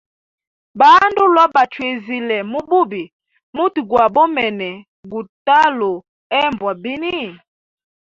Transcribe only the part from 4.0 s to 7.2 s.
bomene gutalu hembwa bini?